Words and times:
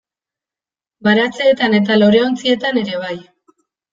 Baratzeetan 1.07 1.77
eta 1.79 1.97
loreontzietan 2.03 2.83
ere 2.85 2.95
bai. 3.03 3.15